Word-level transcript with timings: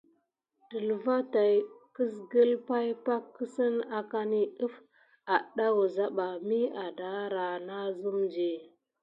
Delva 0.69 1.17
tät 1.33 1.65
kisgəl 1.95 2.51
pay 2.67 2.89
pak 3.05 3.23
kinze 3.35 3.65
akani 3.99 4.41
def 4.59 4.75
adà 5.35 5.65
wuza 5.75 6.05
bà 6.17 6.27
mi 6.47 6.59
adara 6.85 7.47
nasum 7.67 8.17
di. 8.33 8.51